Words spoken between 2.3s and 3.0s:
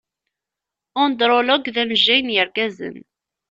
yergazen.